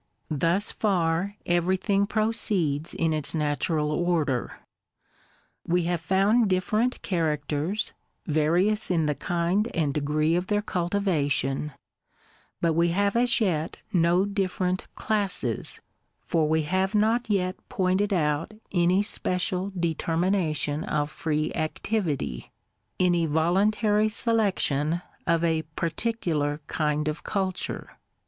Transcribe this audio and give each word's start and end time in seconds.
Thus 0.31 0.71
far 0.71 1.35
everything 1.45 2.07
proceeds 2.07 2.95
in 2.95 3.13
its 3.13 3.35
natural 3.35 3.91
order: 3.91 4.53
We 5.63 5.83
have 5.83 6.01
found 6.01 6.49
different 6.49 7.03
characters, 7.03 7.93
various 8.25 8.89
in 8.89 9.05
the 9.05 9.13
kind 9.13 9.67
and 9.75 9.93
degree 9.93 10.33
of 10.35 10.47
their 10.47 10.63
cultivation; 10.63 11.73
but 12.61 12.73
we 12.73 12.87
have 12.87 13.15
as 13.15 13.39
yet 13.39 13.77
no 13.93 14.25
different 14.25 14.85
\ 14.95 15.27
for 16.25 16.47
we 16.49 16.63
have 16.63 16.95
not 16.95 17.29
yet 17.29 17.57
pointed 17.69 18.11
out 18.11 18.55
any 18.71 19.03
special 19.03 19.69
deter 19.79 20.15
mination 20.17 20.83
of 20.87 21.11
free 21.11 21.53
activity,— 21.53 22.51
any 22.99 23.27
voluntary 23.27 24.09
selection 24.09 25.03
of 25.27 25.43
a 25.43 25.61
par 25.75 25.91
ticular 25.91 26.57
kind 26.65 27.07
of 27.07 27.21
culture. 27.23 27.99